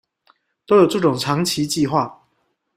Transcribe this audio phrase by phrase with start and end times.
[0.65, 2.11] 都有這種長期計畫